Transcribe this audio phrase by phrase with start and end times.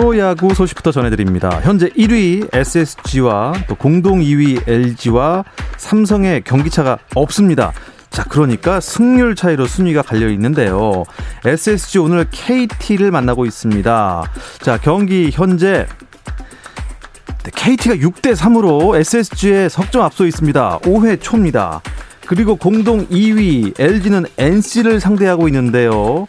[0.00, 1.60] 프로야구 소식부터 전해드립니다.
[1.60, 5.44] 현재 1위 SSG와 또 공동 2위 LG와
[5.76, 7.74] 삼성의 경기차가 없습니다.
[8.08, 11.04] 자, 그러니까 승률 차이로 순위가 갈려 있는데요.
[11.44, 14.24] SSG 오늘 KT를 만나고 있습니다.
[14.62, 15.86] 자, 경기 현재
[17.54, 20.78] KT가 6대 3으로 SSG에 석점 앞서 있습니다.
[20.78, 21.82] 5회 초입니다.
[22.30, 26.28] 그리고 공동 2위 LG는 NC를 상대하고 있는데요.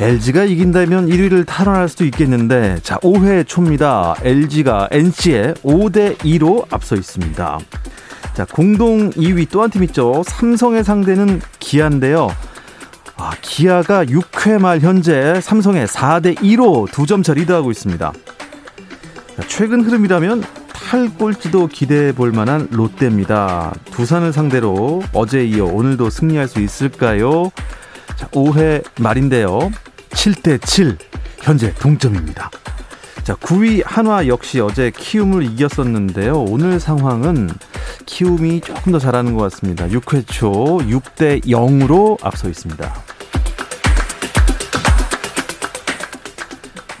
[0.00, 4.16] LG가 이긴다면 1위를 탈환할 수도 있겠는데 자 5회 초입니다.
[4.22, 7.60] LG가 NC에 5대 2로 앞서 있습니다.
[8.34, 10.24] 자 공동 2위 또 한 팀 있죠.
[10.26, 12.28] 삼성의 상대는 기아인데요.
[13.16, 18.12] 아, 기아가 6회 말 현재 삼성의 4대 2로 두 점 차 리드하고 있습니다.
[19.36, 20.42] 자, 최근 흐름이라면
[20.86, 23.74] 탈꼴찌도 기대해 볼 만한 롯데입니다.
[23.90, 27.50] 두산을 상대로 어제 이어 오늘도 승리할 수 있을까요?
[28.14, 29.72] 자, 5회 말인데요.
[30.10, 30.96] 7대 7.
[31.38, 32.50] 현재 동점입니다.
[33.24, 36.40] 자, 9위 한화 역시 어제 키움을 이겼었는데요.
[36.40, 37.50] 오늘 상황은
[38.06, 39.88] 키움이 조금 더 잘하는 것 같습니다.
[39.88, 42.94] 6회 초 6대 0으로 앞서 있습니다.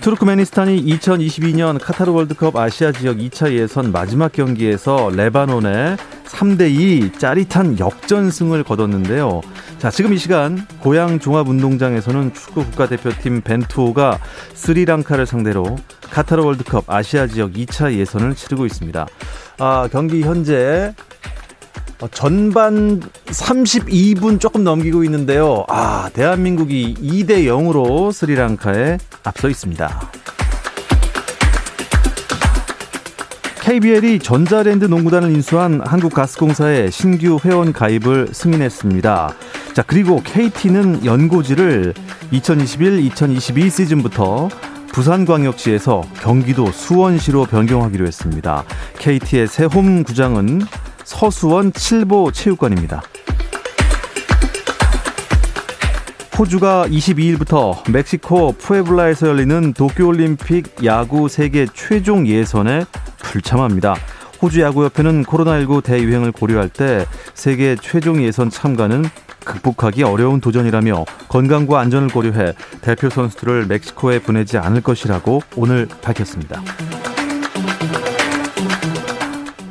[0.06, 9.40] 투르크메니스탄이 2022년 카타르 월드컵 아시아 지역 2차 예선 마지막 경기에서 레바논에 3대2 짜릿한 역전승을 거뒀는데요.
[9.78, 14.20] 자, 지금 이 시간 고양 종합운동장에서는 축구 국가대표팀 벤투호가
[14.54, 19.08] 스리랑카를 상대로 카타르 월드컵 아시아 지역 2차 예선을 치르고 있습니다.
[19.58, 21.45] 아, 경기 현재 어,
[22.12, 25.64] 전반 32분 조금 넘기고 있는데요.
[25.68, 30.10] 아, 대한민국이 2대 0으로 스리랑카에 앞서 있습니다.
[33.60, 39.34] KBL이 전자랜드 농구단을 인수한 한국가스공사의 신규 회원 가입을 승인했습니다.
[39.74, 41.92] 자, 그리고 KT는 연고지를
[42.32, 44.48] 2021-2022 시즌부터
[44.92, 48.64] 부산광역시에서 경기도 수원시로 변경하기로 했습니다.
[48.98, 50.60] KT의 새 홈 구장은
[51.06, 53.00] 서수원 칠보 체육관입니다.
[56.36, 62.84] 호주가 22일부터 멕시코 푸에블라에서 열리는 도쿄올림픽 야구 세계 최종 예선에
[63.18, 63.94] 불참합니다.
[64.42, 69.04] 호주 야구협회는 코로나19 대유행을 고려할 때 세계 최종 예선 참가는
[69.44, 72.52] 극복하기 어려운 도전이라며 건강과 안전을 고려해
[72.82, 76.60] 대표 선수들을 멕시코에 보내지 않을 것이라고 오늘 밝혔습니다.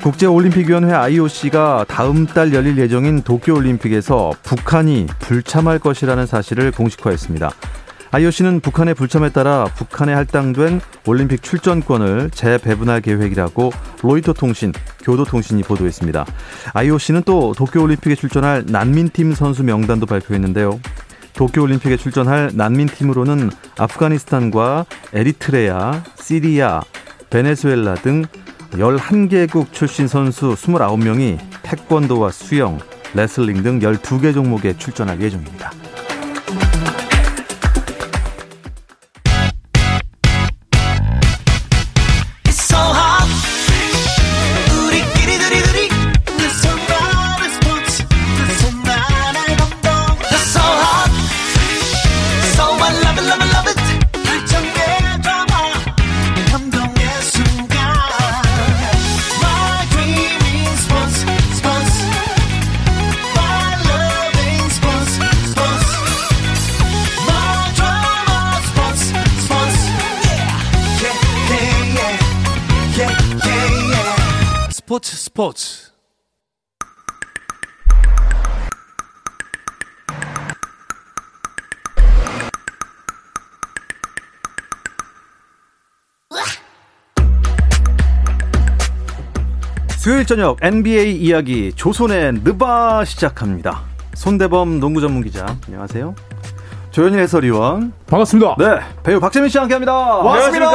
[0.06, 7.50] 국제올림픽위원회 IOC가 다음 달 열릴 예정인 도쿄올림픽에서 북한이 불참할 것이라는 사실을 공식화했습니다.
[8.12, 13.72] IOC는 북한의 불참에 따라 북한에 할당된 올림픽 출전권을 재배분할 계획이라고
[14.04, 14.72] 로이터 통신,
[15.02, 16.24] 교도통신이 보도했습니다.
[16.76, 20.80] IOC는 또 도쿄올림픽에 출전할 난민팀 선수 명단도 발표했는데요.
[21.34, 23.50] 도쿄올림픽에 출전할 난민팀으로는
[23.80, 26.82] 아프가니스탄과 에리트레아, 시리아,
[27.32, 28.26] 베네수엘라 등
[28.78, 32.80] 11개국 출신 선수 29명이 태권도와 수영,
[33.14, 35.72] 레슬링 등 12개 종목에 출전할 예정입니다.
[74.96, 75.92] 스포츠 스포츠
[89.98, 93.84] 수요일 저녁 NBA 이야기 조선의 느바 시작합니다.
[94.14, 96.16] 손대범 농구 전문 기자 안녕하세요.
[96.96, 97.92] 조현일 해설위원.
[98.08, 98.56] 반갑습니다.
[98.58, 98.80] 네.
[99.04, 99.92] 배우 박재민 씨와 함께 합니다.
[100.24, 100.70] 반갑습니다.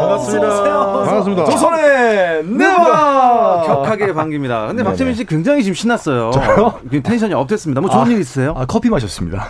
[0.00, 1.02] 반갑습니다.
[1.02, 1.44] 반갑습니다.
[1.46, 4.66] 조선의 네바 격하게 반깁니다.
[4.66, 6.30] 근데 박재민 씨 굉장히 지금 신났어요.
[6.32, 6.78] 저요?
[7.02, 7.80] 텐션이 업됐습니다.
[7.80, 8.52] 뭐 좋은 아, 일 있으세요?
[8.54, 9.46] 아, 커피 마셨습니다.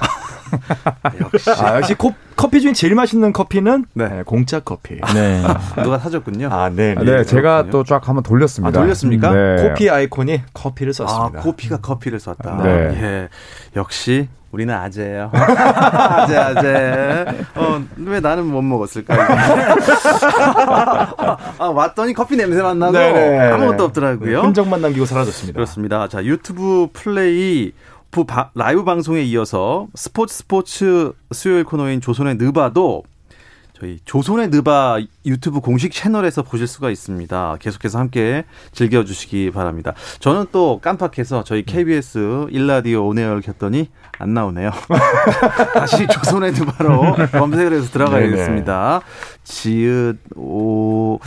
[1.21, 1.51] 역시.
[1.51, 4.09] 아, 역시 코, 커피 중에 제일 맛있는 커피는 네.
[4.09, 5.01] 네, 공짜 커피.
[5.13, 5.43] 네.
[5.83, 6.51] 누가 사줬군요.
[6.53, 6.95] 아, 네.
[6.95, 8.79] 네, 네 제가 또 쫙 한번 돌렸습니다.
[8.79, 9.33] 아, 돌렸습니까?
[9.33, 9.69] 네.
[9.71, 11.41] 코피 아이콘이 커피를 썼습니다.
[11.41, 12.63] 아, 코피가 커피를 썼다.
[12.63, 12.71] 네.
[12.71, 13.29] 예.
[13.75, 15.31] 역시 우리는 아재예요.
[15.35, 17.27] 아재 아재.
[17.55, 19.15] 어, 왜 나는 못 먹었을까?
[21.59, 23.51] 아, 왔더니 커피 냄새만 나고 네네.
[23.53, 24.41] 아무것도 없더라고요.
[24.41, 25.57] 흔적만 남기고 사라졌습니다.
[25.57, 26.09] 그렇습니다.
[26.09, 27.73] 자, 유튜브 플레이
[28.11, 33.03] 부 바, 라이브 방송에 이어서 스포츠 스포츠 수요일 코너인 조선의 느바도
[33.81, 37.59] 저희 조선의 느바 유튜브 공식 채널에서 보실 수가 있습니다.
[37.61, 39.95] 계속해서 함께 즐겨주시기 바랍니다.
[40.19, 43.89] 저는 또 깜빡해서 저희 KBS 일라디오 on air를 켰더니
[44.19, 44.73] 안 나오네요.
[45.75, 49.03] 다시 조선의 느바로 검색을 해서 들어가야겠습니다.
[49.45, 51.21] 지읒 오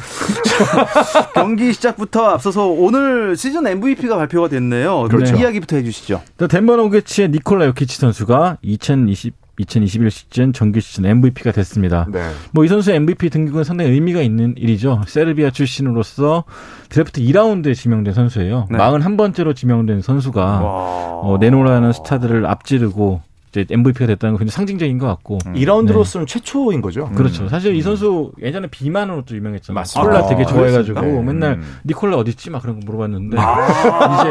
[1.34, 5.04] 경기 시작부터 앞서서 오늘 시즌 MVP가 발표가 됐네요.
[5.04, 5.38] 그렇죠.
[5.38, 6.22] 이야기부터 해주시죠.
[6.50, 12.06] 덴버 노게츠의 니콜라 요키치 선수가 2020 2021 시즌 정규 시즌 MVP가 됐습니다.
[12.12, 12.22] 네.
[12.52, 15.02] 뭐이 선수의 MVP 등극은 상당히 의미가 있는 일이죠.
[15.08, 16.44] 세르비아 출신으로서
[16.90, 18.68] 드래프트 2라운드에 지명된 선수예요.
[18.70, 18.78] 네.
[18.78, 23.22] 41번째로 지명된 선수가 어, 내노라는 스타들을 앞지르고
[23.52, 25.38] 이제 MVP가 됐다는 건 굉장히 상징적인 것 같고.
[25.46, 25.54] 음.
[25.54, 27.10] 2라운드로서는 최초인 거죠.
[27.10, 27.50] 그렇죠.
[27.50, 29.80] 사실 이 선수 예전에 비만으로 또 유명했잖아요.
[29.80, 30.10] 맞습니다.
[30.10, 31.32] 콜라 되게 아, 좋아해가지고 그렇습니까?
[31.34, 31.78] 맨날 음.
[31.86, 34.30] 니콜라 어디 있지 막 그런 거 물어봤는데 이제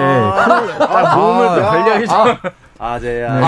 [0.87, 2.39] 콜라 몸을 관리하기 전
[2.83, 3.31] 아재야.
[3.31, 3.45] 아,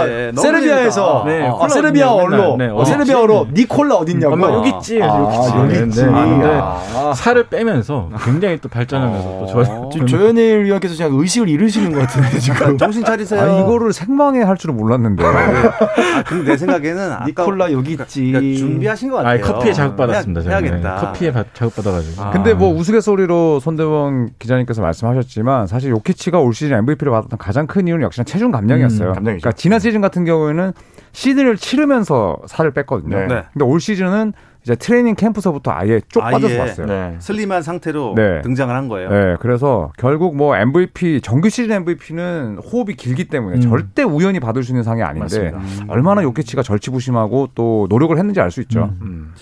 [0.00, 1.22] 아, 네, 너무 세르비아에서.
[1.26, 2.58] 네, 아, 콜라 세르비아어로 어딨냐, 맨날.
[2.58, 2.84] 네, 어?
[2.84, 4.34] 세르비아어로 니콜라 어딨냐고.
[4.34, 5.02] 엄마 여기 있지.
[5.02, 5.56] 아, 여기 있지.
[5.78, 6.04] 여기 있지.
[6.04, 7.12] 네, 아.
[7.16, 9.88] 살을 빼면서 굉장히 또 발전하면서 또 좋아요.
[9.90, 12.76] 지금 조현일 위원께서 그냥 의식을 잃으시는 것 같은데 지금.
[12.76, 13.40] 정신 차리세요.
[13.40, 15.24] 아, 이거를 생방에 할 줄은 몰랐는데.
[15.24, 18.32] 아, 근데 내 생각에는 아까 니콜라 여기 있지.
[18.32, 19.42] 그러니까 준비하신 것 같아요.
[19.42, 20.42] 아, 커피에 자극받았습니다.
[20.42, 20.60] 해야.
[20.60, 22.22] 네, 커피에 바- 자극받아가지고.
[22.22, 22.30] 아.
[22.32, 28.02] 근데 뭐 우스갯소리로 손대원 기자님께서 말씀하셨지만 사실 요키치가 올 시즌 MVP를 받았던 가장 큰 이유는
[28.04, 29.10] 역시나 체중 감량 이었어요.
[29.10, 29.40] 음, 감량이죠.
[29.42, 30.72] 그러니까 지난 시즌 같은 경우에는
[31.12, 33.16] 시즌을 치르면서 살을 뺐거든요.
[33.16, 33.26] 네.
[33.26, 33.42] 네.
[33.52, 34.32] 근데 올 시즌은
[34.62, 36.32] 이제 트레이닝 캠프서부터 아예 쪽 아예.
[36.32, 36.86] 빠져서 왔어요.
[36.86, 37.10] 네.
[37.10, 37.16] 네.
[37.20, 38.40] 슬림한 상태로 네.
[38.42, 39.36] 등장을 한 거예요.
[39.40, 43.60] 그래서 결국 뭐 MVP 정규 시즌 MVP는 호흡이 길기 때문에 음.
[43.60, 45.92] 절대 우연히 받을 수 있는 상이 아닌데 맞습니다.
[45.92, 48.84] 얼마나 요키치가 절치부심하고 또 노력을 했는지 알 수 있죠.
[48.84, 48.98] 음.
[49.02, 49.34] 음.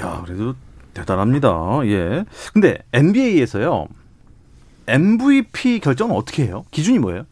[0.00, 0.54] 야, 그래도
[0.94, 1.80] 대단합니다.
[1.84, 2.24] 예.
[2.54, 3.86] 근데 NBA에서요.
[4.88, 6.64] MVP 결정은 어떻게 해요?
[6.70, 7.24] 기준이 뭐예요?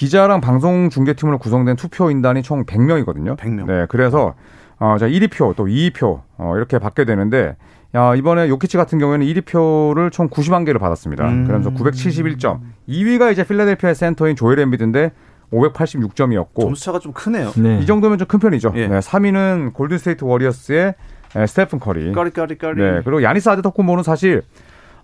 [0.00, 3.36] 기자랑 방송 중계팀으로 구성된 투표 인단이 총 100명이거든요.
[3.36, 3.66] 100명.
[3.66, 4.32] 네, 그래서
[4.78, 7.56] 어, 자 1위표 또 2위표 어, 이렇게 받게 되는데
[7.94, 11.28] 야, 이번에 요키치 같은 경우에는 1위표를 총 91개를 받았습니다.
[11.28, 11.46] 음.
[11.46, 12.60] 그러면서 971점.
[12.88, 15.12] 2위가 이제 필라델피아 센터인 조엘 엠비드인데
[15.52, 17.52] 586점이었고 점수 차가 좀 크네요.
[17.58, 17.80] 네.
[17.82, 18.72] 이 정도면 좀 큰 편이죠.
[18.76, 18.88] 예.
[18.88, 20.94] 네, 3위는 골든 스테이트 워리어스의
[21.36, 22.10] 에, 스테픈 커리.
[22.12, 22.80] 까리 까리 까리.
[22.80, 24.40] 네, 그리고 야니스 아데토쿤보는 사실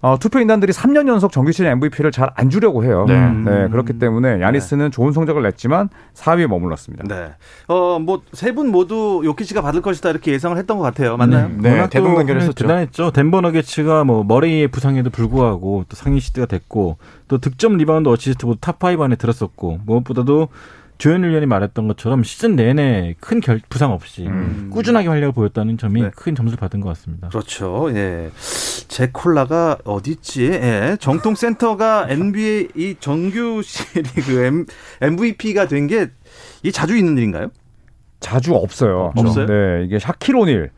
[0.07, 3.07] 어, 투표 인단들이 3년 연속 정규 시즌 MVP를 잘 안 주려고 해요.
[3.09, 3.29] 네.
[3.31, 7.05] 네, 그렇기 때문에 야니스는 좋은 성적을 냈지만 4위에 머물렀습니다.
[7.09, 7.31] 네.
[7.69, 11.17] 어, 뭐, 세 분 모두 요키치가 받을 것이다 이렇게 예상을 했던 것 같아요.
[11.17, 11.51] 맞나요?
[11.59, 12.55] 네, 워낙 또 대동단 결했었죠.
[12.55, 13.11] 대단했죠.
[13.11, 16.99] 덴버 너게츠가 뭐 머리의 부상에도 불구하고 또 상위 시드가 됐고
[17.29, 20.49] 또 득점 리바운드 어시스트 모두 top 5 안에 들었었고 무엇보다도
[20.99, 24.71] 조현일 위원이 말했던 것처럼 시즌 내내 큰 결, 부상 없이 음.
[24.73, 26.11] 꾸준하게 활약을 보였다는 점이 네.
[26.15, 27.29] 큰 점수를 받은 것 같습니다.
[27.29, 27.89] 그렇죠.
[27.95, 28.31] 예.
[28.89, 30.45] 제 콜라가 어디 있지?
[30.47, 30.97] 예.
[31.01, 34.67] 정통 센터가 NBA 이 정규 시리그
[35.03, 36.09] MVP가 된 게
[36.63, 37.51] 이게 자주 있는 일인가요?
[38.21, 39.13] 자주 없어요.
[39.15, 39.47] 없어요?
[39.47, 40.71] 네, 이게 샤키로닐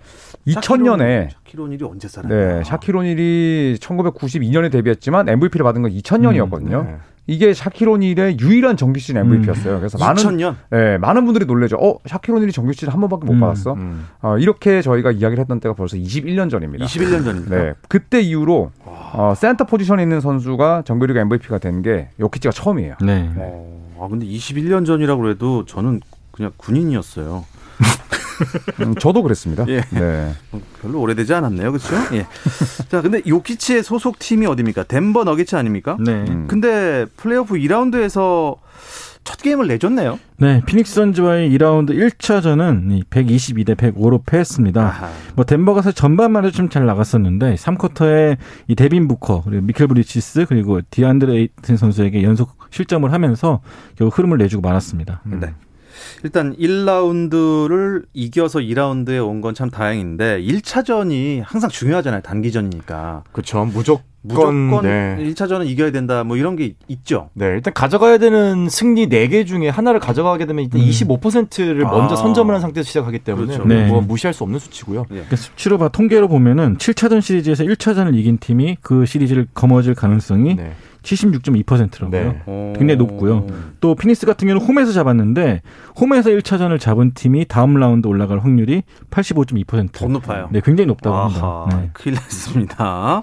[0.55, 2.59] 2000년에 샤키로닐이 언제 살았나요?
[2.59, 6.85] 네, 샤키로닐이 1992년에 데뷔했지만 MVP를 받은 건 2000년이었거든요.
[6.87, 6.97] 네.
[7.31, 9.77] 이게 샤키로닐의 유일한 정규 시즌 MVP였어요.
[9.81, 10.55] 그래서 많은 2000년.
[10.71, 11.77] 네, 많은 분들이 놀래죠.
[11.77, 13.75] 어, 샤키로닐이 정규 시즌 한 번밖에 못 음, 받았어?
[13.75, 14.07] 음.
[14.23, 16.87] 어, 이렇게 저희가 이야기를 했던 때가 벌써 21년 전입니다.
[16.87, 17.55] 21년 전입니다.
[17.55, 22.95] 네, 그때 이후로 어, 센터 포지션에 있는 선수가 정규리그 MVP가 된 게 요키치가 처음이에요.
[23.03, 23.31] 네.
[23.37, 26.01] 어, 아 근데 21년 전이라고 해도 저는
[26.33, 27.45] 그냥 군인이었어요.
[28.81, 29.65] 음, 저도 그랬습니다.
[29.69, 29.81] 예.
[29.91, 30.33] 네.
[30.53, 31.95] 어, 별로 오래되지 않았네요, 그렇죠?
[32.17, 32.27] 예.
[32.89, 34.85] 자, 근데 요키치의 소속 팀이 어디입니까?
[34.85, 35.97] 덴버 너게츠 아닙니까?
[36.01, 36.13] 네.
[36.29, 36.47] 음.
[36.49, 38.57] 근데 플레이오프 2라운드에서
[39.25, 40.19] 첫 게임을 내줬네요.
[40.39, 44.81] 네, 피닉스 선즈와의 2라운드 1차전은 122대 105로 패했습니다.
[44.81, 45.11] 아하.
[45.35, 48.37] 뭐 덴버가 사실 전반만 해도 좀 잘 나갔었는데 3쿼터에
[48.69, 53.61] 이 데빈 부커 그리고 미켈 브리지스 그리고 디안드레 에이튼 선수에게 연속 실점을 하면서
[53.97, 55.21] 결국 흐름을 내주고 말았습니다.
[55.27, 55.53] 네.
[56.25, 62.21] 일단 1라운드를 이겨서 2라운드에 온 건 참 다행인데 1차전이 항상 중요하잖아요.
[62.23, 63.23] 단기전이니까.
[63.33, 63.65] 그렇죠.
[63.65, 65.17] 무조 무조건 네.
[65.21, 66.25] 1차전은 이겨야 된다.
[66.25, 67.31] 뭐 이런 게 있죠.
[67.35, 70.87] 네, 일단 가져가야 되는 승리 4개 중에 하나를 가져가게 되면 일단 음.
[70.87, 71.91] 25%를 아.
[71.91, 73.65] 먼저 선점을 한 상태에서 시작하기 때문에 그렇죠.
[73.69, 73.87] 네.
[73.87, 75.05] 뭐 무시할 수 없는 수치고요.
[75.09, 80.73] 그러니까 수치로 봐 통계로 보면은 7차전 시리즈에서 1차전을 이긴 팀이 그 시리즈를 거머쥘 가능성이 네.
[81.03, 82.11] 76.2%라고요.
[82.11, 82.43] 네.
[82.47, 82.73] 어.
[82.77, 83.47] 굉장히 높고요.
[83.81, 85.63] 또 피닉스 같은 경우는 홈에서 잡았는데
[86.01, 89.93] 홈에서 1차전을 잡은 팀이 다음 라운드 올라갈 확률이 85.2%.
[89.93, 90.49] 더 높아요.
[90.53, 91.77] 네, 굉장히 높다고 아하, 합니다.
[91.81, 91.91] 네.
[91.93, 93.23] 큰일 났습니다.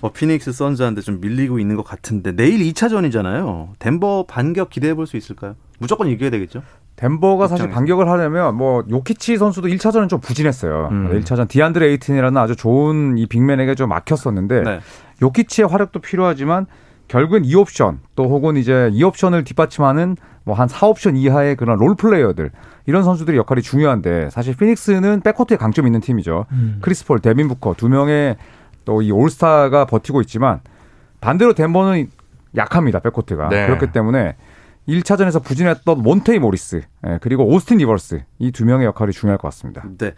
[0.00, 3.68] 어, 피닉스 선즈한테 좀 밀리고 있는 것 같은데 내일 2차전이잖아요.
[3.78, 5.54] 덴버 반격 기대해 볼 수 있을까요?
[5.78, 6.62] 무조건 이겨야 되겠죠?
[6.96, 7.74] 덴버가 사실 입장에서.
[7.74, 10.88] 반격을 하려면 뭐 요키치 선수도 1차전은 좀 부진했어요.
[10.92, 11.20] 음.
[11.20, 14.80] 1차전 디안드레 에이튼이라는 아주 좋은 이 big man에게 좀 막혔었는데 네.
[15.20, 16.66] 요키치의 화력도 필요하지만
[17.08, 22.50] 결국은 2옵션 또 혹은 이제 2옵션을 뒷받침하는 뭐 한 4옵션 이하의 그런 role player들
[22.86, 26.44] 이런 선수들의 역할이 중요한데 사실 피닉스는 백코트에 강점이 있는 팀이죠.
[26.52, 26.78] 음.
[26.82, 28.36] 크리스 폴, 데빈 부커 두 명의
[28.84, 30.60] 또 이 올스타가 버티고 있지만
[31.22, 32.10] 반대로 덴버는
[32.56, 32.98] 약합니다.
[33.00, 33.48] 백코트가.
[33.48, 33.66] 네.
[33.66, 34.36] 그렇기 때문에
[34.88, 39.82] 1차전에서 부진했던 몬테 모리스 예, 그리고 오스틴 리버스 이 두 명의 역할이 중요할 것 같습니다.
[39.98, 40.12] 네.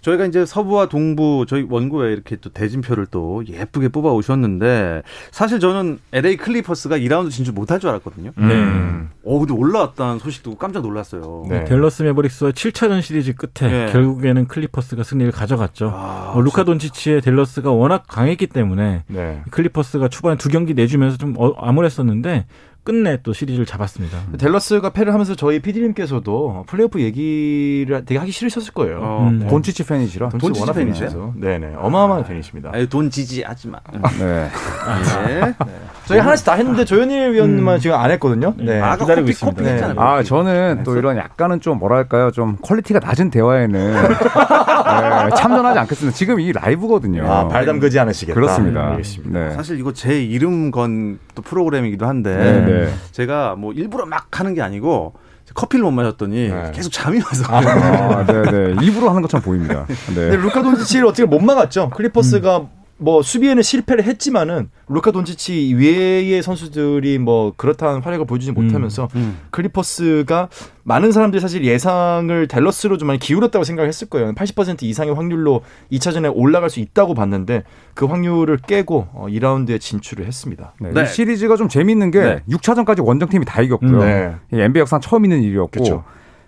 [0.00, 5.98] 저희가 이제 서부와 동부 저희 원고에 이렇게 또 대진표를 또 예쁘게 뽑아 오셨는데 사실 저는
[6.12, 8.32] LA 클리퍼스가 2라운드 진출 못할 줄 알았거든요.
[8.38, 9.10] 음.
[9.24, 11.44] 어 근데 올라왔다는 소식 듣고 깜짝 놀랐어요.
[11.48, 11.64] 네.
[11.64, 13.92] 댈러스 메버릭스와 7차전 시리즈 끝에 네.
[13.92, 15.90] 결국에는 클리퍼스가 승리를 가져갔죠.
[15.94, 19.42] 아, 어, 루카 돈치치의 댈러스가 워낙 강했기 때문에 네.
[19.50, 22.46] 클리퍼스가 초반에 두 경기 내주면서 좀 어, 암울했었는데
[22.86, 24.16] 끝내 또 시리즈를 잡았습니다.
[24.38, 29.00] 댈러스가 패를 하면서 저희 PD님께서도 플레이오프 얘기를 되게 하기 싫으셨을 거예요.
[29.02, 29.40] 어, 음.
[29.40, 29.48] 네.
[29.48, 30.28] 돈치치 팬이시라.
[30.30, 31.08] 돈치 돈치치 워낙 팬이세요?
[31.10, 31.34] 팬이셔서.
[31.36, 31.74] 네네.
[31.76, 32.70] 어마어마한 팬이십니다.
[32.72, 33.80] 아유, 돈치치 하지 마.
[34.18, 34.48] 네.
[35.26, 35.54] 네.
[36.06, 38.54] 저희 하나씩 다 했는데 조현일 위원만 지금 안 했거든요.
[38.58, 38.80] 네.
[38.80, 39.56] 아까 기다리고 커피, 있습니다.
[39.62, 40.00] 커피 했잖아요.
[40.00, 40.22] 아.
[40.22, 42.30] 저는 또 이런 약간은 좀 뭐랄까요.
[42.30, 46.16] 좀 quality가 낮은 대화에는 네, 참전하지 않겠습니다.
[46.16, 47.30] 지금 이 라이브거든요.
[47.30, 48.34] 아, 발 담그지 않으시겠다.
[48.34, 48.90] 그렇습니다.
[48.92, 49.38] 알겠습니다.
[49.38, 49.50] 네.
[49.54, 52.94] 사실 이거 제 이름 건 또 프로그램이기도 한데 네, 네.
[53.12, 55.12] 제가 뭐 일부러 막 하는 게 아니고
[55.54, 56.72] 커피를 못 마셨더니 네.
[56.74, 58.74] 계속 잠이 와서 아, 네, 네.
[58.82, 59.86] 일부러 하는 것처럼 보입니다.
[60.06, 60.36] 근데 네.
[60.36, 61.90] 루카 돈치치를 어떻게 못 막았죠.
[61.90, 62.66] 클리퍼스가
[62.98, 69.38] 뭐 수비에는 실패를 했지만은 루카 돈치치 외의 선수들이 뭐 그렇다할 활약을 보여주지 못하면서 음.
[69.50, 70.48] 클리퍼스가
[70.82, 74.32] 많은 사람들이 사실 예상을 댈러스로 좀 많이 기울였다고 생각했을 거예요.
[74.32, 75.62] 80% 이상의 확률로
[75.92, 80.72] 2차전에 올라갈 수 있다고 봤는데 그 확률을 깨고 어, 2라운드에 진출을 했습니다.
[80.80, 81.02] 네, 네.
[81.02, 82.42] 이 시리즈가 좀 재밌는 게 네.
[82.48, 83.98] 6차전까지 원정팀이 다 이겼고요.
[83.98, 84.36] 네.
[84.52, 85.70] 이 NBA 역상 처음 있는 일이었고.
[85.70, 86.04] 그쵸.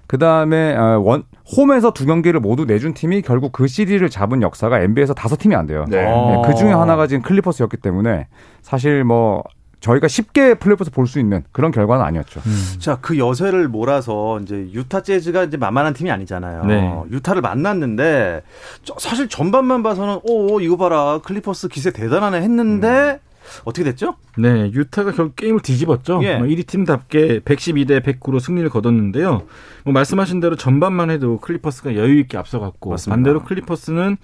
[0.09, 1.23] 그 다음에 어, 원
[1.57, 5.67] 홈에서 두 경기를 모두 내준 팀이 결국 그 시리를 잡은 역사가 NBA에서 다섯 팀이 안
[5.67, 5.85] 돼요.
[5.89, 6.05] 네.
[6.09, 6.43] 어.
[6.47, 8.27] 그 중에 하나가 지금 클리퍼스였기 때문에
[8.63, 9.45] 사실 뭐
[9.81, 12.41] 저희가 쉽게 플레이오프에서 볼 수 있는 그런 결과는 아니었죠.
[12.81, 16.65] 자, 그 여세를 몰아서 이제 유타 재즈가 이제 만만한 팀이 아니잖아요.
[16.65, 17.01] 네.
[17.13, 18.43] 유타를 만났는데
[18.83, 23.21] 저- 사실 전반만 봐서는 오 이거 봐라 클리퍼스 기세 대단하네 했는데
[23.65, 24.15] 어떻게 됐죠?
[24.37, 26.21] 네, 유타가 결국 게임을 뒤집었죠.
[26.23, 26.37] 예.
[26.37, 29.43] 뭐 1위 팀답게 112대 109로 승리를 거뒀는데요.
[29.85, 32.95] 뭐 말씀하신 대로 전반만 해도 클리퍼스가 여유 있게 앞서갔고.
[33.09, 34.17] 반대로 클리퍼스는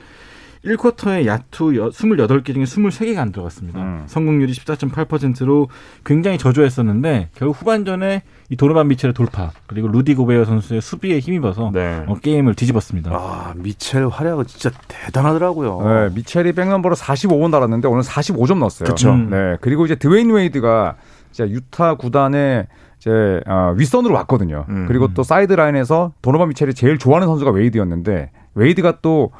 [0.64, 3.78] 1쿼터에 야투 여- 28개 중에 23개가 안 들어갔습니다.
[3.80, 4.02] 음.
[4.06, 5.68] 성공률이 14.8%로
[6.04, 12.04] 굉장히 저조했었는데 결국 후반전에 이 도노반 미첼의 돌파 그리고 루디 고베어 선수의 수비에 힘입어서 네.
[12.06, 13.10] 어, 게임을 뒤집었습니다.
[13.12, 15.82] 아 미첼 활약은 진짜 대단하더라고요.
[16.08, 18.88] 네, 미첼이 백넘버로 45번 달았는데 오늘 45점 넣었어요.
[18.88, 19.10] 그쵸.
[19.12, 19.28] 음.
[19.30, 20.96] 네, 그리고 이제 드웨인 웨이드가
[21.30, 22.66] 이제 유타 구단의
[22.98, 24.64] 이제 어, 윗선으로 왔거든요.
[24.68, 24.84] 음.
[24.88, 29.36] 그리고 또 사이드 라인에서 도노반 미첼이 제일 좋아하는 선수가 웨이드였는데 웨이드가 또 아,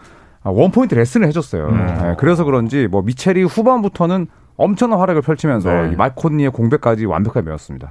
[0.51, 1.67] 원포인트 레슨을 해줬어요.
[1.69, 1.87] 음.
[1.87, 5.93] 네, 그래서 그런지 뭐 미첼이 후반부터는 엄청난 활약을 펼치면서 네.
[5.93, 7.91] 이 마이크 콘리의 공백까지 완벽하게 메웠습니다.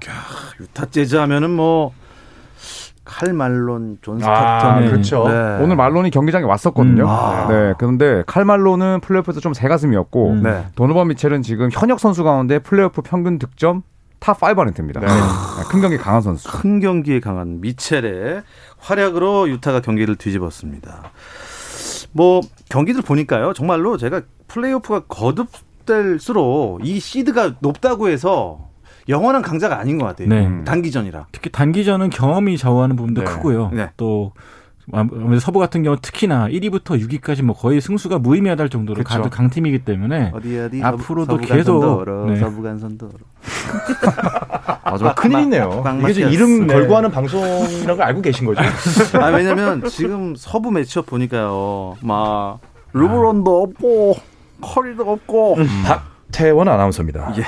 [0.60, 1.94] 유타 재즈 하면은 뭐
[3.06, 5.28] 칼 말론, 존 아, 스탁턴, 그렇죠.
[5.28, 5.58] 네.
[5.62, 7.04] 오늘 말론이 경기장에 왔었거든요.
[7.04, 7.08] 음.
[7.08, 7.48] 아.
[7.50, 10.44] 네, 그런데 칼 말론은 플레이오프에서 좀 새가슴이었고 음.
[10.44, 10.66] 네.
[10.76, 13.84] 도노반 미첼은 지금 현역 선수 가운데 플레이오프 평균 득점
[14.22, 15.02] top 5 안에 듭니다.
[15.02, 15.08] 네.
[15.08, 15.14] 네,
[15.70, 16.50] 큰 경기 강한 선수.
[16.50, 18.44] 큰 경기에 강한 미첼의
[18.80, 21.12] 활약으로 유타가 경기를 뒤집었습니다.
[22.14, 28.70] 뭐 경기들 보니까요, 정말로 제가 플레이오프가 거듭될수록 이 시드가 높다고 해서
[29.10, 30.30] 영원한 강자가 아닌 것 같아요.
[30.30, 30.64] 네.
[30.64, 31.28] 단기전이라.
[31.32, 33.28] 특히 단기전은 경험이 좌우하는 부분도 네.
[33.28, 33.72] 크고요.
[33.74, 33.90] 네.
[33.98, 34.32] 또
[34.92, 39.10] 아무래도 서부 같은 경우 특히나 1위부터 6위까지 뭐 거의 승수가 무의미하다 할 정도로 그쵸.
[39.18, 42.40] 가도 강팀이기 때문에 어디 어디 앞으로도 서부, 계속, 서부간선도로, 네.
[42.40, 43.14] 서부 간선도로.
[44.84, 45.82] 아, 저 큰일이네요.
[45.84, 46.30] 꽉 이게 좀.
[46.32, 46.74] 이름 네.
[46.74, 48.62] 걸고 하는 방송이라는 걸 알고 계신 거죠?
[49.20, 52.60] 아 왜냐면 지금 서부 매치업 보니까요, 막
[52.92, 54.16] 르브론도 없고
[54.62, 57.34] 커리도 없고 박태원 아나운서입니다.
[57.38, 57.44] 예.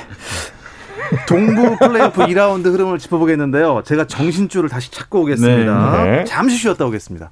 [1.27, 3.83] 동부 플레이오프 2라운드 흐름을 짚어보겠는데요.
[3.85, 6.03] 제가 정신줄을 다시 찾고 오겠습니다.
[6.03, 6.23] 네.
[6.25, 7.31] 잠시 쉬었다 오겠습니다.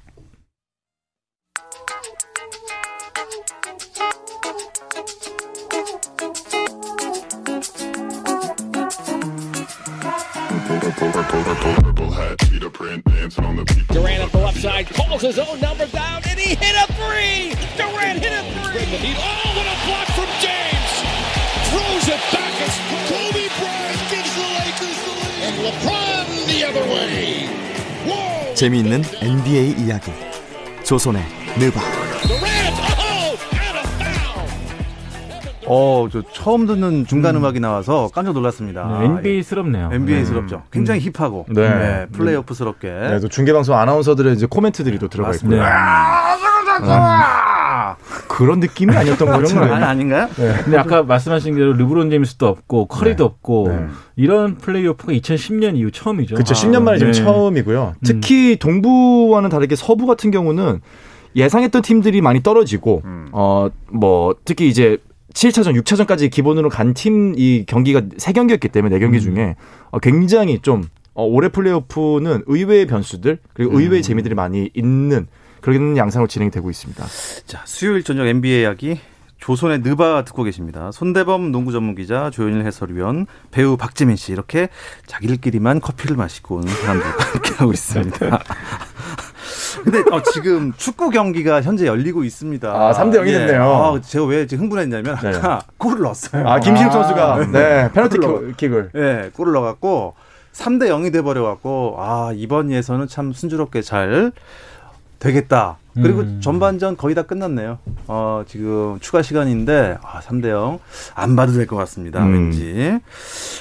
[13.94, 17.54] Durant at the left side calls his own number down and he hit a three.
[17.76, 19.14] Durant hit a three.
[19.16, 20.92] Oh, what a block from James.
[21.70, 22.44] Throws it back.
[23.08, 23.43] Kobe
[28.54, 30.12] 재미있는 NBA 이야기
[30.84, 31.22] 조선의
[31.58, 31.80] 느바.
[35.66, 36.04] Oh.
[36.04, 37.44] 어, 저 처음 듣는 중간 음.
[37.44, 38.98] 악이 나와서 깜짝 놀랐습니다.
[39.00, 39.90] 네, NBA스럽네요.
[39.92, 40.62] NBA스럽죠.
[40.70, 41.68] 굉장히 힙하고 네.
[41.68, 42.88] 네, 플레이오프스럽게.
[42.88, 45.50] 네, 또 중계방송 아나운서들의 이제 코멘트들이 또 들어가 있고요.
[45.50, 45.62] 네.
[48.34, 49.72] 그런 느낌이 아니었던 건 같은데.
[49.72, 50.28] 아닌가요?
[50.64, 53.86] 근데 아까 말씀하신 대로 르브론 제임스도 없고 커리도 없고 네.
[54.16, 56.34] 이런 플레이오프가 2010년 이후 처음이죠.
[56.34, 56.52] 그렇죠.
[56.54, 57.18] 10년 만에 지금 네.
[57.22, 57.94] 처음이고요.
[58.04, 60.80] 특히 동부와는 다르게 서부 같은 경우는
[61.36, 64.98] 예상했던 팀들이 많이 떨어지고 어뭐 특히 이제
[65.34, 69.56] 7차전, 6차전까지 기본으로 간 팀 이 경기가 세 경기였기 때문에 네 경기 중에
[69.90, 75.26] 어, 굉장히 좀 어, 올해 플레이오프는 의외의 변수들 그리고 의외의 재미들이 많이 있는
[75.64, 77.02] 그런 양상으로 진행이 되고 있습니다.
[77.46, 79.00] 자, 수요일 저녁 NBA 이야기
[79.38, 80.90] 조선의 느바 듣고 계십니다.
[80.92, 84.68] 손대범 농구 전문 기자, 조현일 해설위원, 배우 박재민 씨 이렇게
[85.06, 88.40] 자기들끼리만 커피를 마시고 오는 사람들과 함께하고 있습니다.
[89.84, 92.68] 근데 어, 지금 축구 경기가 현재 열리고 있습니다.
[92.70, 93.62] 아, 3대 0이 됐네요.
[93.62, 96.46] 아, 제가 왜 지금 흥분했냐면 아까 골을 넣었어요.
[96.46, 98.18] 아, 김신욱 선수가 네, 페널티.
[98.58, 100.14] 킥을 네, 골을 넣어 갖고
[100.52, 104.32] 3대 0이 돼 버려 갖고 아 이번 예선은 참 순조롭게 잘
[105.24, 105.78] 되겠다.
[105.94, 106.40] 그리고 음.
[106.42, 107.78] 전반전 거의 다 끝났네요.
[108.08, 110.78] 어, 지금 추가 시간인데 아, 3대 0.
[111.14, 112.24] 안 봐도 될 것 같습니다.
[112.24, 112.32] 음.
[112.32, 112.98] 왠지.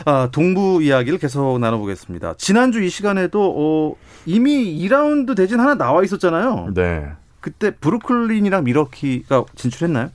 [0.05, 2.33] 아, 동부 이야기를 계속 나눠보겠습니다.
[2.37, 6.69] 지난주 이 시간에도 어, 이미 2라운드 대진 하나 나와 있었잖아요.
[6.73, 7.07] 네.
[7.39, 10.09] 그때 브루클린이랑 미러키가 진출했나요?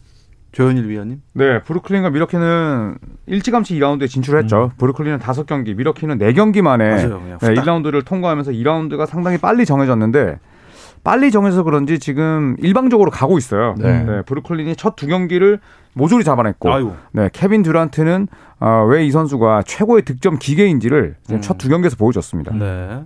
[0.51, 1.21] 조현일 위원님?
[1.35, 4.73] 네, 브루클린과 미러키는 일찌감치 2라운드에 진출했죠.
[4.79, 7.23] 브루클린은 5경기, 미러키는 4경기 만에 맞아요.
[7.25, 7.55] 네, 후딱.
[7.65, 10.39] 1라운드를 통과하면서 2라운드가 상당히 빨리 정해졌는데
[11.09, 13.75] 빨리 정해서 그런지 지금 일방적으로 가고 있어요.
[13.79, 14.03] 네.
[14.03, 15.59] 네, 브루클린이 첫 두 경기를
[15.95, 16.97] 모조리 잡아냈고 아이고.
[17.13, 18.29] 네, 케빈 듀란트는
[18.61, 21.41] 어, 왜 이 선수가 최고의 득점 기계인지를 음.
[21.41, 22.53] 첫두 경기에서 보여줬습니다.
[22.55, 23.05] 네.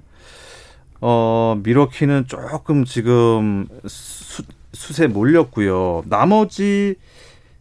[1.01, 6.03] 어, 미러키는 조금 지금 수, 수세 몰렸고요.
[6.07, 6.97] 나머지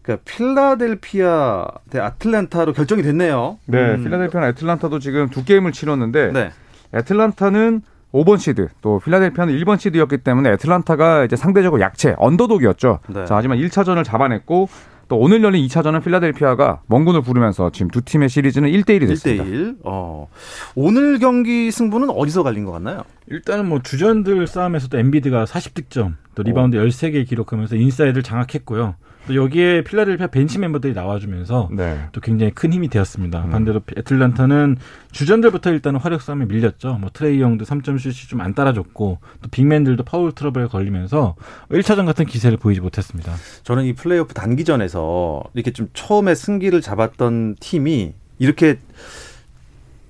[0.01, 3.59] 그러니까 필라델피아 대 아틀란타로 결정이 됐네요.
[3.67, 4.03] 네, 음.
[4.03, 6.49] 필라델피아나 애틀란타도 지금 두 게임을 치렀는데 네.
[6.95, 12.99] 애틀란타는 5번 시드, 또 필라델피아는 1번 시드였기 때문에 애틀란타가 이제 상대적으로 약체, underdog이었죠.
[13.09, 13.25] 네.
[13.25, 14.67] 자, 하지만 1차전을 잡아냈고
[15.07, 19.43] 또 오늘 열린 2차전은 필라델피아가 멍군을 부르면서 지금 두 팀의 시리즈는 1대 1이 됐습니다.
[19.43, 19.75] 1대 1.
[19.83, 20.29] 어.
[20.75, 23.03] 오늘 경기 승부는 어디서 갈린 것 같나요?
[23.27, 28.95] 일단은 뭐 주전들 싸움에서도 엠비드가 40득점, 또 리바운드 13개 기록하면서 인사이드를 장악했고요.
[29.27, 32.07] 또 여기에 필라델피아 벤치 멤버들이 나와주면서 네.
[32.11, 33.47] 또 굉장히 큰 힘이 되었습니다.
[33.49, 34.77] 반대로 애틀란타는
[35.11, 36.97] 주전들부터 일단은 화력 싸움에 밀렸죠.
[36.99, 41.35] 뭐 트레이 형도 3점 슛이 좀 안 따라줬고 또 빅맨들도 파울 트러블에 걸리면서
[41.69, 43.31] 1차전 같은 기세를 보이지 못했습니다.
[43.63, 48.79] 저는 이 플레이오프 단기전에서 이렇게 좀 처음에 승기를 잡았던 팀이 이렇게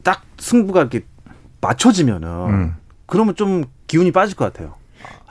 [0.04, 1.02] 딱 승부가 이렇게
[1.60, 2.76] 맞춰지면은 음.
[3.06, 4.76] 그러면 좀 기운이 빠질 것 같아요.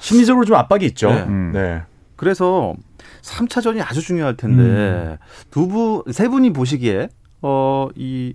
[0.00, 1.08] 심리적으로 좀 압박이 있죠.
[1.10, 1.22] 네.
[1.22, 1.50] 음.
[1.54, 1.82] 네.
[2.16, 2.74] 그래서
[3.22, 5.18] 3차전이 아주 중요할 텐데
[5.50, 7.08] 두분세 분이 보시기에
[7.42, 8.34] 어이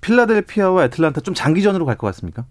[0.00, 2.44] 필라델피아와 애틀란타 좀 장기전으로 갈 것 같습니까?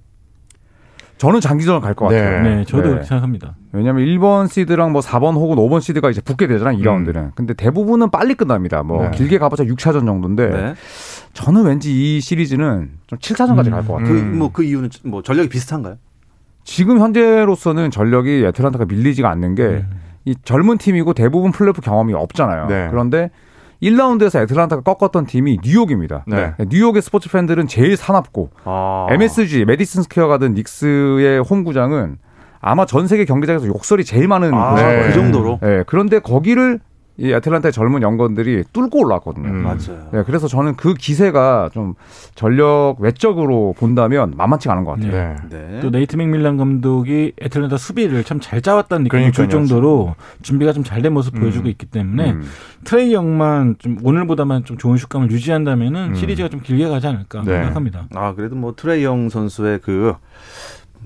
[1.18, 2.20] 저는 장기전을 갈것 네.
[2.22, 2.44] 같아요.
[2.44, 2.90] 네, 저도 네.
[2.90, 3.56] 그렇게 생각합니다.
[3.72, 6.78] 왜냐하면 1번 시드랑 뭐 4번 혹은 5번 시드가 이제 붙게 되잖아요.
[6.78, 7.16] 2라운드는.
[7.16, 7.32] 음.
[7.36, 8.84] 근데 대부분은 빨리 끝납니다.
[8.84, 9.12] 뭐 네.
[9.12, 10.74] 길게 가봤자 6차전 정도인데 네.
[11.32, 13.72] 저는 왠지 이 시리즈는 좀 7차전까지 음.
[13.72, 14.08] 갈것 같아요.
[14.14, 14.38] 그 음.
[14.40, 15.96] 뭐그 이유는 뭐 전력이 비슷한가요?
[16.66, 19.86] 지금 현재로서는 전력이 애틀란타가 밀리지가 않는 게
[20.26, 22.68] 이 젊은 팀이고 대부분 플레이오프 경험이 없잖아요.
[22.68, 22.88] 네.
[22.90, 23.30] 그런데
[23.82, 26.26] 1라운드에서 애틀란타가 꺾었던 팀이 뉴욕입니다.
[26.28, 26.54] 네.
[26.70, 29.08] 뉴욕의 스포츠 팬들은 제일 사납고 아.
[29.12, 32.18] MSG 메디슨 스퀘어 가든 닉스의 홈구장은
[32.60, 34.76] 아마 전 세계 경기장에서 욕설이 제일 많은 아.
[35.04, 35.60] 그 정도로.
[35.62, 36.80] 네, 그런데 거기를
[37.18, 39.48] 이 애틀란타의 젊은 영건들이 뚫고 올라왔거든요.
[39.48, 39.64] 음.
[39.64, 40.10] 맞아요.
[40.12, 41.94] 네, 그래서 저는 그 기세가 좀
[42.36, 45.12] 전력 외적으로 본다면 만만치가 않은 것 같아요.
[45.12, 45.36] 네.
[45.50, 45.80] 네.
[45.80, 49.48] 또 네이트 맥밀란 감독이 애틀란타 수비를 참 잘 짜왔다는 느낌이 들.
[49.48, 52.44] 정도로 준비가 좀 잘 된 모습 보여주고 있기 때문에 음.
[52.84, 57.54] 트레이 영만 좀 오늘보다만 좀 좋은 슛감을 유지한다면은 시리즈가 좀 길게 가지 않을까 네.
[57.54, 58.08] 생각합니다.
[58.14, 60.16] 아 그래도 뭐 트레이 영 선수의 그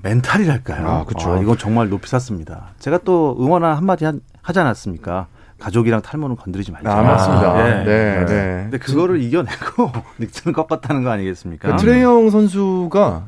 [0.02, 0.88] 멘탈이랄까요?
[0.88, 1.38] 아, 그쵸.
[1.42, 2.70] 이건 정말 높이 샀습니다.
[2.80, 5.28] 제가 또 응원 한마디 한- 하지 않았습니까?
[5.60, 6.92] 가족이랑 탈모는 건드리지 말자.
[6.92, 7.60] 아, 맞습니다.
[7.60, 7.84] 예.
[7.84, 8.60] 네, 네.
[8.64, 11.76] 근데 그거를 이겨내고 닉슨을 꺾었다는 거 아니겠습니까?
[11.76, 13.28] 그 트레이영 선수가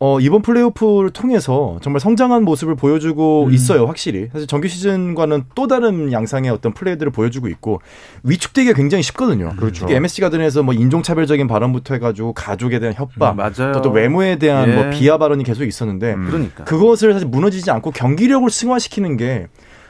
[0.00, 3.52] 어, 이번 플레이오프를 통해서 정말 성장한 모습을 보여주고 음.
[3.52, 4.28] 있어요, 확실히.
[4.32, 7.80] 사실 정규 시즌과는 또 다른 양상의 어떤 플레이들을 보여주고 있고
[8.24, 9.54] 위축되기가 굉장히 쉽거든요.
[9.56, 9.86] 그렇죠.
[9.86, 13.72] 특히 MSG 가든에서 뭐 인종차별적인 발언부터 해가지고 가족에 대한 협박, 음, 맞아요.
[13.72, 14.74] 또, 또 외모에 대한 예.
[14.74, 16.26] 뭐 비하 발언이 계속 있었는데 음.
[16.26, 16.64] 그러니까.
[16.64, 19.46] 그것을 사실 무너지지 않고 경기력을 승화시키는 게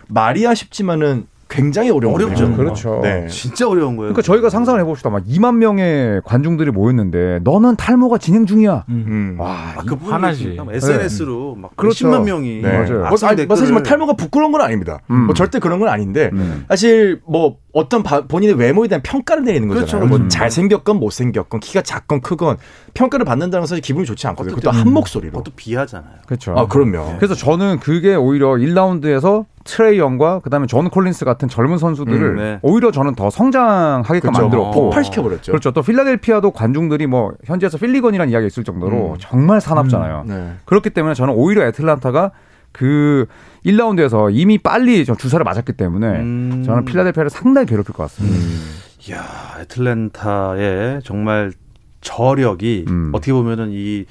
[0.06, 2.44] 말이 아쉽지만은 굉장히 어려운 어렵죠.
[2.46, 2.56] 거죠.
[2.56, 3.00] 그렇죠.
[3.02, 3.28] 네.
[3.28, 4.12] 진짜 어려운 거예요.
[4.12, 5.08] 그러니까 저희가 상상을 해봅시다.
[5.10, 8.84] 막 2만 명의 관중들이 모였는데 너는 탈모가 진행 중이야.
[8.88, 9.04] 음.
[9.06, 9.40] 음.
[9.40, 10.58] 와, 아, 그 화나지.
[10.68, 12.08] SNS로 막 그렇죠.
[12.08, 12.72] 10만 명이 네.
[12.72, 13.08] 맞아요.
[13.08, 15.00] 뭐, 아니, 댓글을 사실 뭐 탈모가 부끄러운 건 아닙니다.
[15.10, 15.26] 음.
[15.26, 16.64] 뭐 절대 그런 건 아닌데 음.
[16.68, 19.86] 사실 뭐 어떤 바- 본인의 외모에 대한 평가를 내리는 거잖아요.
[19.86, 20.28] 그렇죠, 뭐 그렇죠.
[20.28, 22.56] 잘생겼건 못생겼건 키가 작건 크건
[22.94, 24.54] 평가를 받는다는 건 사실 기분이 좋지 않거든요.
[24.54, 25.32] 그것도 한 목소리로.
[25.32, 26.12] 그것도 비하잖아요.
[26.26, 26.54] 그렇죠.
[26.56, 27.16] 아 그럼요.
[27.18, 32.58] 그래서 저는 그게 오히려 1라운드에서 트레이 영과 그다음에 존 콜린스 같은 젊은 선수들을 음, 네.
[32.62, 34.42] 오히려 저는 더 성장하게끔 그렇죠.
[34.42, 35.52] 만들었고 폭발시켜 버렸죠.
[35.52, 35.70] 그렇죠.
[35.72, 39.16] 또 필라델피아도 관중들이 뭐 현지에서 필리건이라는 이야기가 있을 정도로 음.
[39.18, 40.24] 정말 사납잖아요.
[40.28, 40.52] 네.
[40.66, 42.30] 그렇기 때문에 저는 오히려 애틀란타가
[42.74, 43.26] 그
[43.64, 46.62] 1라운드에서 이미 빨리 저 주사를 맞았기 때문에 음.
[46.66, 48.36] 저는 필라델피아를 상당히 괴롭힐 것 같습니다.
[49.08, 49.24] 이야,
[49.60, 51.52] 애틀랜타의 정말
[52.02, 53.10] 저력이 음.
[53.14, 54.04] 어떻게 보면은 이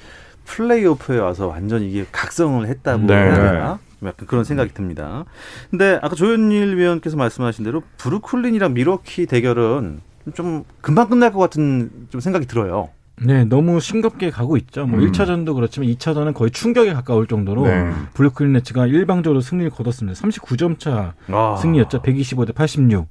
[0.46, 3.14] 플레이오프에 와서 완전 이게 각성을 했다고 네.
[3.14, 3.78] 해야 되나?
[4.00, 5.24] 좀 약간 그런 생각이 듭니다.
[5.70, 10.00] 근데 아까 조현일 위원께서 말씀하신 대로 브루클린이랑 밀워키 대결은
[10.34, 12.88] 좀 금방 끝날 것 같은 좀 생각이 들어요.
[13.22, 14.86] 네, 너무 싱겁게 가고 있죠.
[14.86, 15.10] 뭐 음.
[15.10, 17.90] 1차전도 그렇지만 2차전은 거의 충격에 가까울 정도로 네.
[18.14, 20.20] 브루클린 네츠가 일방적으로 승리를 거뒀습니다.
[20.20, 21.56] 39점 차 아.
[21.56, 22.02] 승리였죠.
[22.02, 23.08] 125대 86.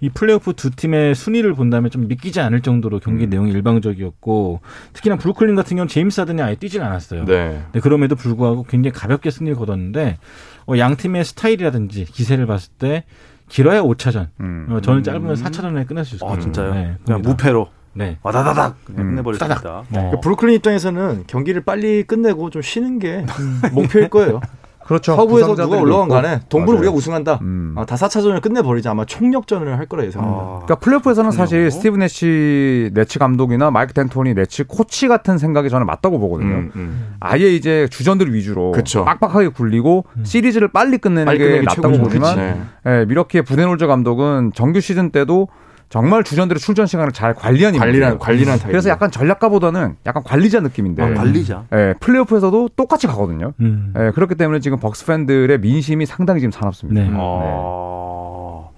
[0.00, 4.60] 이 플레이오프 두 팀의 순위를 본다면 좀 믿기지 않을 정도로 경기 내용이 일방적이었고
[4.94, 7.24] 특히나 브루클린 같은 경우는 제임스 하든이 아예 뛰질 않았어요.
[7.24, 7.62] 네.
[7.72, 10.18] 네, 그럼에도 불구하고 굉장히 가볍게 승리를 거뒀는데
[10.66, 13.04] 어, 양 팀의 스타일이라든지 기세를 봤을 때
[13.48, 14.28] 길어야 5차전.
[14.40, 14.66] 음.
[14.70, 16.42] 어, 저는 짧으면 4차전에 끝날 수 있을 것 아, 같아요.
[16.52, 16.74] 진짜요?
[16.74, 16.96] 네.
[17.18, 18.18] 무패로 네.
[18.22, 19.10] 와다다닥 그냥 음.
[19.10, 19.82] 끝내버렸습니다.
[19.88, 19.98] 네.
[19.98, 23.24] 그러니까 브루클린 입장에서는 경기를 빨리 끝내고 좀 쉬는 게
[23.72, 24.40] 목표일 거예요.
[24.84, 25.14] 그렇죠.
[25.14, 26.08] 서부에서 누가 올라간.
[26.08, 26.78] 간에 동부는 맞아요.
[26.80, 27.38] 우리가 우승한다.
[27.40, 27.72] 음.
[27.78, 30.42] 아, 다 4차전을 끝내버리자 아마 총력전을 할 거라 예상합니다.
[30.42, 31.46] 아, 그러니까 플레이오프에서는 그렇군요.
[31.46, 36.54] 사실 스티브 내시 네츠 감독이나 마이크 댄토니 네츠 코치 같은 생각이 저는 맞다고 보거든요.
[36.54, 37.14] 음, 음.
[37.20, 39.04] 아예 이제 주전들 위주로 그쵸.
[39.04, 42.02] 빡빡하게 굴리고 시리즈를 빨리 끝내는 빨리 게 낫다고 최고죠.
[42.02, 42.68] 보지만.
[42.84, 45.46] 예, 밀워키의 부덴홀저 감독은 정규 시즌 때도
[45.92, 48.18] 정말 주전들의 출전 시간을 잘 관리한 관리란.
[48.18, 48.70] 관리란 타입.
[48.70, 51.66] 그래서 약간 전략가보다는 약간 관리자 느낌인데 아, 관리자.
[51.74, 53.52] 예, 플레이오프에서도 똑같이 가거든요.
[53.60, 53.92] 음.
[53.98, 56.98] 예, 그렇기 때문에 지금 벅스 팬들의 민심이 상당히 지금 사납습니다.
[56.98, 57.10] 네.
[57.12, 58.68] 아.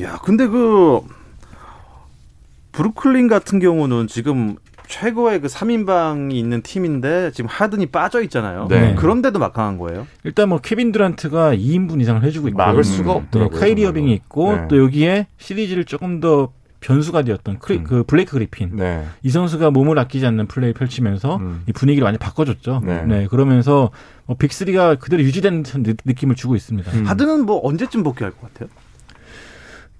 [0.00, 1.02] 야, 근데 그
[2.72, 4.56] 브루클린 같은 경우는 지금
[4.96, 8.66] 최고의 그 3인방이 있는 팀인데 지금 하든이 빠져 있잖아요.
[8.68, 8.94] 네.
[8.94, 10.06] 그런데도 막 강한 거예요.
[10.22, 13.58] 일단 뭐 케빈 듀란트가 2인분 이상을 해주고 있고 막을 수가 네, 없더라고요.
[13.58, 13.88] 카이리 정말로.
[13.90, 14.68] 어빙이 있고 네.
[14.68, 17.84] 또 여기에 시리즈를 조금 더 변수가 되었던 크리, 음.
[17.84, 19.06] 그 블레이크 그리핀 네.
[19.22, 21.62] 이 선수가 몸을 아끼지 않는 플레이 펼치면서 음.
[21.66, 22.82] 이 분위기를 많이 바꿔줬죠.
[22.84, 23.02] 네.
[23.06, 23.90] 네, 그러면서
[24.26, 26.90] 뭐 빅3가 그대로 유지되는 느- 느낌을 주고 있습니다.
[26.92, 27.04] 음.
[27.06, 28.68] 하든은 뭐 언제쯤 복귀할 것 같아요?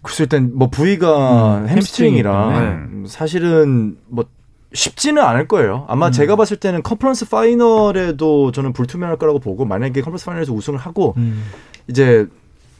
[0.02, 4.26] 글쎄 일단 뭐 부위가 음, 햄스트링이라 햄스트링이기 음, 사실은 뭐
[4.74, 5.85] 쉽지는 않을 거예요.
[5.88, 11.14] 아마 제가 봤을 때는 컨퍼런스 파이널에도 저는 불투명할 거라고 보고 만약에 컨퍼런스 파이널에서 우승을 하고
[11.16, 11.44] 음.
[11.88, 12.26] 이제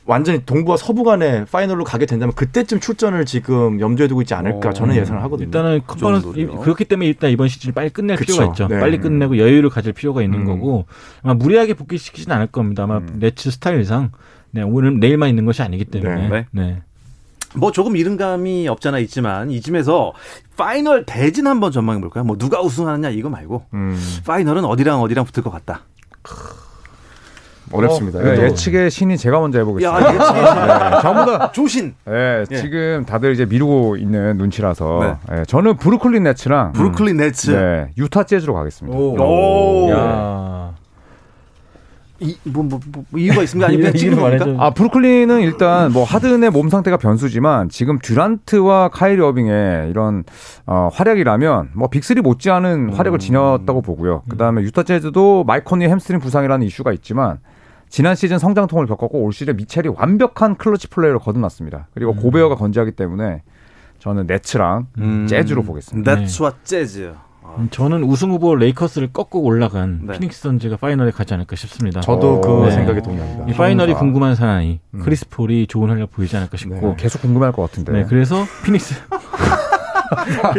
[0.05, 4.72] 완전히 동부와 서부 간의 파이널로 가게 된다면 그때쯤 출전을 지금 염두에 두고 있지 않을까 어,
[4.72, 5.46] 저는 예상을 하거든요.
[5.46, 6.61] 일단은 컨퍼런스 정도로요?
[6.61, 8.33] 그렇기 때문에 일단 이번 시즌을 빨리 끝낼 그쵸.
[8.33, 8.68] 필요가 있죠.
[8.68, 8.81] 네.
[8.81, 10.44] 빨리 끝내고 여유를 가질 필요가 있는 음.
[10.46, 10.87] 거고
[11.22, 12.83] 아마 무리하게 복귀시키지는 않을 겁니다.
[12.85, 13.16] 아마 음.
[13.20, 14.11] 네츠 스타일상
[14.50, 16.46] 네, 오늘 내일만 있는 것이 아니기 때문에 네.
[16.50, 16.83] 네.
[17.54, 20.12] 뭐 조금 이른감이 없잖아 있지만 이쯤에서
[20.56, 22.24] 파이널 대진 한번 전망해 볼까요?
[22.24, 25.82] 뭐 누가 우승하느냐 이거 말고 음, 파이널은 어디랑 어디랑 붙을 것 같다.
[27.72, 28.18] 어렵습니다.
[28.20, 30.02] 예, 이것도 예측의 신이 제가 먼저 해보겠습니다.
[30.02, 30.54] 야, 예측의 신.
[30.90, 31.94] 네, 전부 다 조신.
[32.08, 32.56] 예, 예.
[32.56, 37.50] 지금 다들 이제 미루고 있는 눈치라서 예, 저는 브루클린 네츠랑 브루클린 네츠.
[37.52, 38.96] 네, 유타 재즈로 가겠습니다.
[38.96, 39.90] 오.
[39.90, 40.71] 야.
[42.22, 43.68] 이, 뭐, 뭐, 뭐, 뭐 이유가 있습니까?
[43.68, 44.22] 아니면 그냥 겁니까?
[44.22, 44.56] 말해줘.
[44.58, 50.24] 아 브루클린은 일단 뭐 하든의 몸 상태가 변수지만 지금 듀란트와 카이리 어빙의 이런
[50.66, 54.22] 어, 활약이라면 뭐 빅3 못지않은 활약을 지녔다고 보고요.
[54.28, 57.38] 그다음에 유타 재즈도 마이크 콘리 햄스트링 부상이라는 이슈가 있지만
[57.88, 61.88] 지난 시즌 성장통을 겪었고 올 시즌 미첼이 완벽한 클러치 플레이를 거듭났습니다.
[61.92, 63.42] 그리고 고베어가 건재하기 때문에
[63.98, 65.26] 저는 네츠랑 음.
[65.26, 66.14] 재즈로 보겠습니다.
[66.14, 67.12] 네츠와 재즈.
[67.44, 70.12] 아, 음, 저는 우승 후보 레이커스를 꺾고 올라간 네.
[70.18, 72.00] 피닉스 선즈가 파이널에 가지 않을까 싶습니다.
[72.00, 72.70] 저도 그 네.
[72.70, 73.46] 생각에 동의합니다.
[73.48, 74.00] 이 파이널이 형사.
[74.00, 77.92] 궁금한 사나이 크리스 폴이 좋은 활약 보이지 않을까 싶고 뭐 계속 궁금할 것 같은데.
[77.92, 78.94] 네, 그래서 피닉스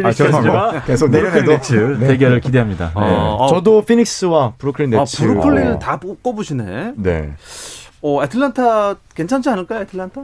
[0.03, 0.83] 아, 죄송합니다.
[0.83, 2.91] 계속 브루클린 내려내도 네츠 대결을 기대합니다.
[2.95, 3.15] 어, 네.
[3.15, 5.17] 어, 저도 피닉스와 브루클린 아, 네츠.
[5.23, 5.79] 브루클린을 어.
[5.79, 6.93] 다 뽑- 꼽으시네.
[6.97, 7.33] 네.
[8.01, 10.21] 어, 애틀란타 괜찮지 않을까요, 애틀란타?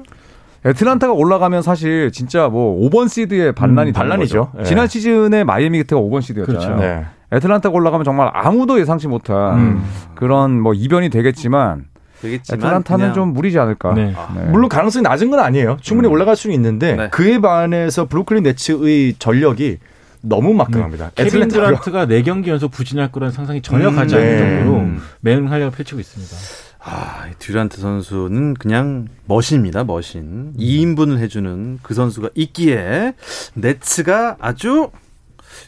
[0.65, 4.51] 애틀란타가 올라가면 사실 진짜 뭐 5번 시드의 반란이 음, 반란이죠.
[4.59, 4.63] 예.
[4.63, 6.75] 지난 시즌에 마이애미 히트가 5번 시드였잖아요.
[6.75, 6.81] 그렇죠.
[6.81, 7.05] 네.
[7.31, 9.83] 애틀란타가 올라가면 정말 아무도 예상치 못한 음.
[10.15, 11.85] 그런 뭐 이변이 되겠지만
[12.21, 13.93] 되겠지만 애틀란타는 그냥 좀 무리지 않을까.
[13.93, 14.13] 네.
[14.35, 14.41] 네.
[14.49, 15.77] 물론 가능성이 낮은 건 아니에요.
[15.79, 17.09] 충분히 올라갈 수는 있는데 네.
[17.09, 19.77] 그에 반해서 브루클린 네츠의 전력이
[20.21, 21.11] 너무 막강합니다.
[21.15, 24.37] 케빈 애틀랜타가- 드란트가 4경기 연속 부진할 거라는 상상이 전혀 음, 가지 않을 네.
[24.39, 25.01] 정도로 음.
[25.21, 26.35] 매운 활약을 펼치고 있습니다.
[26.81, 30.53] 아, 이 듀란트 선수는 그냥 머신입니다, 머신.
[30.57, 33.13] 2인분을 해주는 그 선수가 있기에
[33.55, 34.89] 네츠가 아주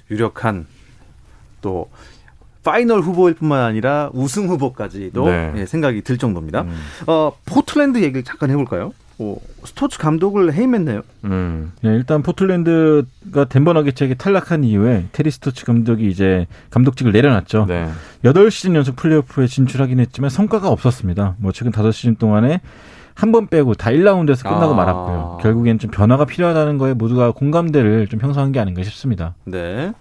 [0.10, 0.68] 유력한
[1.62, 1.90] 또
[2.64, 5.54] 파이널 후보일 뿐만 아니라 우승 후보까지도 네.
[5.58, 6.66] 예, 생각이 들 정도입니다.
[7.08, 8.94] 어, 포틀랜드 얘기를 잠깐 해볼까요?
[9.22, 11.02] 어, 스토츠 감독을 해임했네요.
[11.26, 11.72] 음.
[11.82, 17.66] 네, 일단 포틀랜드가 덴버 너기츠에게 탈락한 이후에 테리 스토츠 감독이 이제 감독직을 내려놨죠.
[17.68, 17.88] 네.
[18.26, 21.36] 8시즌 연속 플레이오프에 진출하긴 했지만 성과가 없었습니다.
[21.38, 22.62] 뭐 최근 5시즌 동안에
[23.14, 24.76] 한 번 빼고 다 1라운드에서 끝나고 아.
[24.76, 25.38] 말았고요.
[25.42, 29.36] 결국엔 좀 변화가 필요하다는 거에 모두가 공감대를 좀 형성한 게 아닌가 싶습니다.
[29.46, 29.94] 네.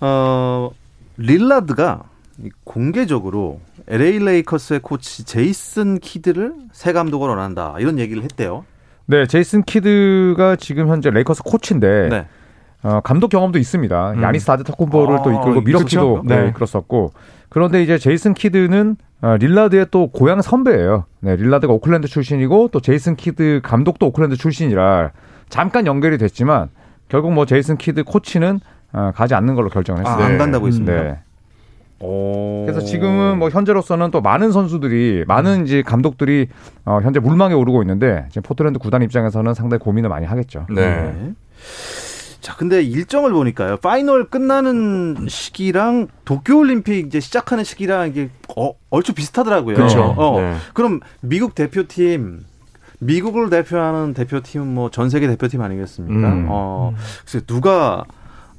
[0.00, 0.70] 어,
[1.16, 2.04] 릴라드가
[2.44, 7.74] 이 공개적으로 LA 레이커스의 코치 제이슨 키드를 새 감독으로 원한다.
[7.78, 8.64] 이런 얘기를 했대요.
[9.06, 12.26] 네, 제이슨 키드가 지금 현재 레이커스 코치인데 네.
[12.82, 14.12] 어, 감독 경험도 있습니다.
[14.12, 14.22] 음.
[14.22, 16.22] 야니스 아데토쿤보를 또 아, 이끌고 밀워키도.
[16.26, 16.42] 네.
[16.42, 16.48] 네.
[16.48, 17.12] 이끌었었고
[17.48, 21.06] 그런데 이제 제이슨 키드는 어, 릴라드의 또 고향 선배예요.
[21.20, 25.10] 네, 릴라드가 오클랜드 출신이고 또 제이슨 키드 감독도 오클랜드 출신이라
[25.48, 26.68] 잠깐 연결이 됐지만
[27.08, 28.60] 결국 뭐 제이슨 키드 코치는
[28.92, 30.24] 어, 가지 않는 걸로 결정을 아, 했어요.
[30.26, 30.38] 안 네.
[30.38, 30.92] 간다고 했습니다.
[30.92, 31.18] 네.
[32.00, 32.64] 오.
[32.66, 36.48] 그래서 지금은 뭐 현재로서는 또 많은 선수들이 많은 이제 감독들이
[36.84, 40.66] 어, 현재 물망에 오르고 있는데 지금 포트랜드 구단 입장에서는 상당히 고민을 많이 하겠죠.
[40.70, 41.12] 네.
[41.12, 41.32] 네.
[42.40, 43.78] 자, 근데 일정을 보니까요.
[43.78, 49.74] 파이널 끝나는 시기랑 도쿄올림픽 이제 시작하는 시기랑 이게 어, 얼추 비슷하더라고요.
[49.74, 50.02] 그렇죠.
[50.16, 50.40] 어.
[50.40, 50.54] 네.
[50.72, 52.44] 그럼 미국 대표팀
[53.00, 56.28] 미국을 대표하는 대표팀은 뭐 전 세계 대표팀 아니겠습니까?
[56.28, 56.46] 음.
[56.48, 56.94] 어,
[57.26, 58.04] 그래서 누가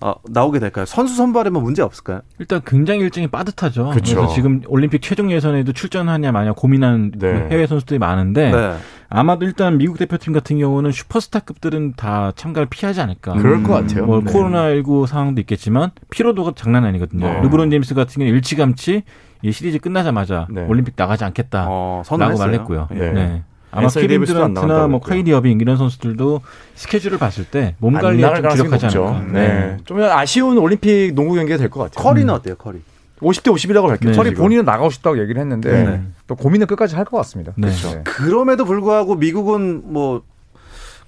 [0.02, 0.86] 어, 나오게 될까요?
[0.86, 2.22] 선수 선발에 뭐 문제 없을까요?
[2.40, 3.90] 일단 굉장히 일정이 빠듯하죠.
[3.90, 4.22] 그쵸.
[4.22, 7.48] 래서 지금 올림픽 최종 예선에도 출전하냐 마냐 고민한 네.
[7.50, 8.76] 해외 선수들이 많은데 네.
[9.10, 13.34] 아마도 일단 미국 대표팀 같은 경우는 슈퍼스타급들은 다 참가를 피하지 않을까.
[13.34, 14.06] 그럴 것 같아요.
[14.06, 14.32] 뭐 네.
[14.32, 17.26] 코로나19 상황도 있겠지만 피로도가 장난 아니거든요.
[17.26, 17.42] 네.
[17.42, 19.04] 르브론 제임스 같은 경우는 일찌감치
[19.42, 20.66] 이 시리즈 끝나자마자 네.
[20.68, 21.66] 올림픽 나가지 않겠다.
[21.68, 22.38] 어, 라고.
[22.38, 22.90] 말했고요.
[22.96, 23.12] 예.
[23.12, 23.44] 네.
[23.72, 25.00] 아마 케빈 듀란트나 뭐.
[25.00, 26.42] 카이리 어빙 이런 선수들도
[26.76, 28.86] 스케줄을 봤을 때몸 관리에 좀 주력하지.
[28.98, 29.26] 않을까.
[29.32, 29.78] 네.
[29.86, 32.04] 좀 아쉬운 올림픽 농구 경기가 될 것 같아요.
[32.04, 32.80] 커리는 어때요, 커리?
[33.22, 34.08] 50대 50이라고 밝혔죠.
[34.10, 34.14] 네.
[34.14, 34.44] 커리 지금.
[34.44, 36.02] 본인은 나가고 싶다고 얘기를 했는데 네.
[36.26, 37.52] 또 고민은 끝까지 할 것 같습니다.
[37.58, 37.70] 네.
[37.70, 38.02] 네.
[38.06, 40.22] 그럼에도 불구하고 미국은 뭐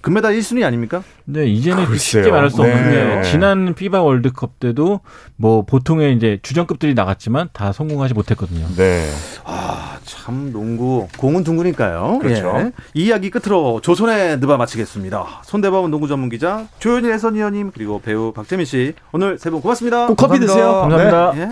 [0.02, 1.02] 금메달 1순위 아닙니까?
[1.24, 2.22] 네, 이제는 글쎄요.
[2.24, 3.16] 쉽게 말할 수 없는 네.
[3.16, 5.00] 게 지난 FIBA 월드컵 때도
[5.36, 8.66] 뭐 보통의 이제 주전급들이 나갔지만 다 성공하지 못했거든요.
[8.76, 9.08] 네.
[9.44, 12.18] 아, 참 농구 공은 둥그니까요.
[12.20, 12.52] 그렇죠.
[12.58, 12.72] 예.
[12.94, 15.42] 이 이야기 끝으로 조선의 느바 마치겠습니다.
[15.44, 20.08] 손대범 농구 전문 기자 조현일 해설위원님 그리고 배우 박재민 씨 오늘 세 분 고맙습니다.
[20.08, 20.88] 꼭 커피 드세요.
[20.88, 21.32] 감사합니다.
[21.36, 21.48] 예.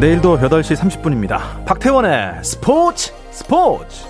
[0.00, 1.64] 내일도 8시 30분입니다.
[1.66, 4.04] 박태원의 스포츠 스포츠